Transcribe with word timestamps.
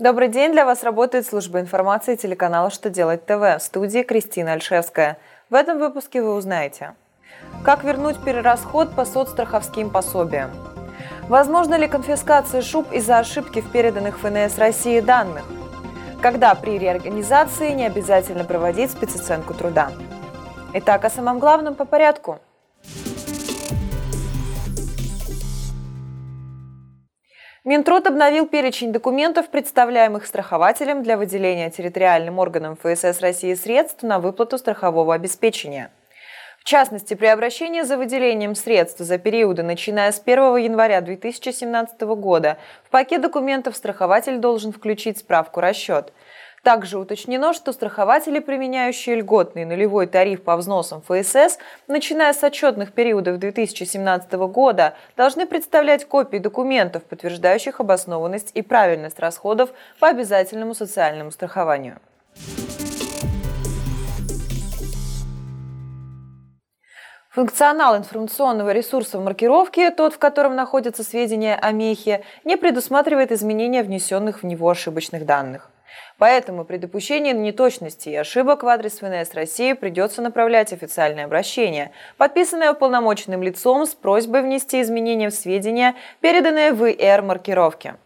Добрый 0.00 0.28
день, 0.28 0.52
для 0.52 0.64
вас 0.64 0.82
работает 0.82 1.26
служба 1.26 1.60
информации 1.60 2.16
телеканала 2.16 2.70
«Что 2.70 2.88
делать 2.88 3.26
ТВ» 3.26 3.42
в 3.42 3.58
студии 3.60 4.02
Кристина 4.02 4.54
Альшевская. 4.54 5.18
В 5.50 5.54
этом 5.54 5.78
выпуске 5.78 6.22
вы 6.22 6.32
узнаете, 6.36 6.94
как 7.66 7.84
вернуть 7.84 8.16
перерасход 8.24 8.96
по 8.96 9.04
соцстраховским 9.04 9.90
пособиям, 9.90 10.52
возможно 11.28 11.74
ли 11.74 11.86
конфискация 11.86 12.62
шуб 12.62 12.90
из-за 12.92 13.18
ошибки 13.18 13.60
в 13.60 13.70
переданных 13.70 14.18
ФНС 14.20 14.56
России 14.56 15.00
данных, 15.00 15.44
когда 16.22 16.54
при 16.54 16.78
реорганизации 16.78 17.72
не 17.72 17.84
обязательно 17.84 18.44
проводить 18.44 18.92
спецоценку 18.92 19.52
труда. 19.52 19.92
Итак, 20.72 21.04
о 21.04 21.10
самом 21.10 21.38
главном 21.38 21.74
по 21.74 21.84
порядку– 21.84 22.38
Минтруд 27.70 28.08
обновил 28.08 28.48
перечень 28.48 28.90
документов, 28.90 29.48
представляемых 29.48 30.26
страхователем 30.26 31.04
для 31.04 31.16
выделения 31.16 31.70
территориальным 31.70 32.40
органам 32.40 32.76
ФСС 32.76 33.20
России 33.20 33.54
средств 33.54 34.02
на 34.02 34.18
выплату 34.18 34.58
страхового 34.58 35.14
обеспечения. 35.14 35.92
В 36.58 36.64
частности, 36.64 37.14
при 37.14 37.26
обращении 37.26 37.82
за 37.82 37.96
выделением 37.96 38.56
средств 38.56 38.98
за 38.98 39.18
периоды, 39.18 39.62
начиная 39.62 40.10
с 40.10 40.20
1 40.20 40.56
января 40.56 41.00
2017 41.00 42.00
года, 42.00 42.58
в 42.84 42.90
пакет 42.90 43.22
документов 43.22 43.76
страхователь 43.76 44.38
должен 44.38 44.72
включить 44.72 45.18
справку-расчет– 45.18 46.12
также 46.62 46.98
уточнено, 46.98 47.52
что 47.52 47.72
страхователи, 47.72 48.38
применяющие 48.38 49.16
льготный 49.16 49.64
нулевой 49.64 50.06
тариф 50.06 50.42
по 50.42 50.56
взносам 50.56 51.02
ФСС, 51.02 51.58
начиная 51.88 52.32
с 52.32 52.42
отчетных 52.42 52.92
периодов 52.92 53.38
2017 53.38 54.32
года, 54.32 54.94
должны 55.16 55.46
представлять 55.46 56.04
копии 56.04 56.38
документов, 56.38 57.04
подтверждающих 57.04 57.80
обоснованность 57.80 58.50
и 58.54 58.62
правильность 58.62 59.18
расходов 59.18 59.70
по 59.98 60.08
обязательному 60.08 60.74
социальному 60.74 61.30
страхованию. 61.30 61.98
Функционал 67.30 67.96
информационного 67.96 68.72
ресурса 68.72 69.16
в 69.16 69.24
маркировке, 69.24 69.92
тот, 69.92 70.14
в 70.14 70.18
котором 70.18 70.56
находятся 70.56 71.04
сведения 71.04 71.54
о 71.54 71.70
мехе, 71.70 72.24
не 72.44 72.56
предусматривает 72.56 73.30
изменения 73.30 73.84
внесенных 73.84 74.42
в 74.42 74.46
него 74.46 74.68
ошибочных 74.68 75.24
данных. 75.24 75.70
Поэтому 76.18 76.64
при 76.64 76.76
допущении 76.76 77.32
неточностей 77.32 78.12
и 78.12 78.16
ошибок 78.16 78.62
в 78.62 78.68
адрес 78.68 78.98
ФНС 78.98 79.34
России 79.34 79.72
придется 79.72 80.22
направлять 80.22 80.72
официальное 80.72 81.24
обращение, 81.24 81.92
подписанное 82.16 82.72
уполномоченным 82.72 83.42
лицом 83.42 83.86
с 83.86 83.94
просьбой 83.94 84.42
внести 84.42 84.82
изменения 84.82 85.30
в 85.30 85.34
сведения, 85.34 85.94
переданные 86.20 86.72
в 86.72 86.84
ИР-маркировке. 86.90 87.96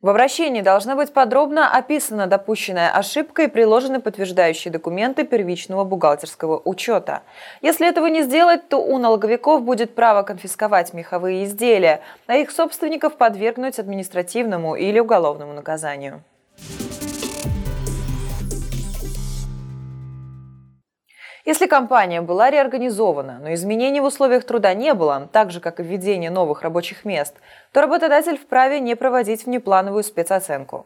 В 0.00 0.08
обращении 0.08 0.60
должна 0.60 0.94
быть 0.94 1.12
подробно 1.12 1.76
описана 1.76 2.28
допущенная 2.28 2.88
ошибка 2.90 3.42
и 3.42 3.48
приложены 3.48 4.00
подтверждающие 4.00 4.70
документы 4.70 5.24
первичного 5.24 5.82
бухгалтерского 5.82 6.62
учета. 6.64 7.22
Если 7.62 7.88
этого 7.88 8.06
не 8.06 8.22
сделать, 8.22 8.68
то 8.68 8.76
у 8.76 8.98
налоговиков 8.98 9.64
будет 9.64 9.96
право 9.96 10.22
конфисковать 10.22 10.94
меховые 10.94 11.44
изделия, 11.44 12.00
а 12.28 12.36
их 12.36 12.52
собственников 12.52 13.16
подвергнуть 13.16 13.80
административному 13.80 14.76
или 14.76 15.00
уголовному 15.00 15.52
наказанию. 15.52 16.22
Если 21.48 21.66
компания 21.66 22.20
была 22.20 22.50
реорганизована, 22.50 23.38
но 23.40 23.54
изменений 23.54 24.00
в 24.00 24.04
условиях 24.04 24.44
труда 24.44 24.74
не 24.74 24.92
было, 24.92 25.30
так 25.32 25.50
же, 25.50 25.60
как 25.60 25.80
и 25.80 25.82
введение 25.82 26.28
новых 26.28 26.60
рабочих 26.60 27.06
мест, 27.06 27.34
то 27.72 27.80
работодатель 27.80 28.36
вправе 28.36 28.80
не 28.80 28.94
проводить 28.94 29.46
внеплановую 29.46 30.04
спецоценку. 30.04 30.84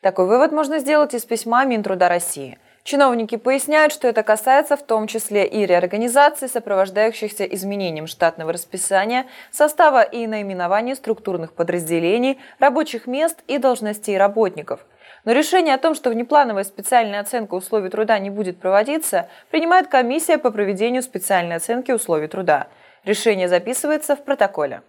Такой 0.00 0.24
вывод 0.24 0.50
можно 0.50 0.78
сделать 0.78 1.12
из 1.12 1.26
письма 1.26 1.66
Минтруда 1.66 2.08
России. 2.08 2.58
Чиновники 2.84 3.36
поясняют, 3.36 3.92
что 3.92 4.08
это 4.08 4.22
касается 4.22 4.78
в 4.78 4.82
том 4.82 5.08
числе 5.08 5.46
и 5.46 5.66
реорганизации, 5.66 6.46
сопровождающихся 6.46 7.44
изменением 7.44 8.06
штатного 8.06 8.54
расписания, 8.54 9.26
состава 9.50 10.00
и 10.00 10.26
наименования 10.26 10.94
структурных 10.94 11.52
подразделений, 11.52 12.38
рабочих 12.58 13.06
мест 13.06 13.40
и 13.46 13.58
должностей 13.58 14.16
работников– 14.16 14.86
но 15.24 15.32
решение 15.32 15.74
о 15.74 15.78
том, 15.78 15.94
что 15.94 16.10
внеплановая 16.10 16.64
специальная 16.64 17.20
оценка 17.20 17.54
условий 17.54 17.90
труда 17.90 18.18
не 18.18 18.30
будет 18.30 18.58
проводиться, 18.58 19.28
принимает 19.50 19.88
комиссия 19.88 20.38
по 20.38 20.50
проведению 20.50 21.02
специальной 21.02 21.56
оценки 21.56 21.92
условий 21.92 22.28
труда. 22.28 22.68
Решение 23.04 23.48
записывается 23.48 24.16
в 24.16 24.24
протоколе. 24.24 24.82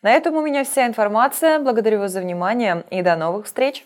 На 0.00 0.12
этом 0.12 0.36
у 0.36 0.42
меня 0.42 0.64
вся 0.64 0.86
информация. 0.86 1.58
Благодарю 1.58 1.98
вас 1.98 2.12
за 2.12 2.20
внимание 2.20 2.84
и 2.90 3.02
до 3.02 3.16
новых 3.16 3.46
встреч! 3.46 3.84